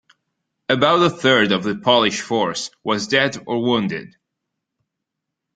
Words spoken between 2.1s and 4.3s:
force was dead or wounded.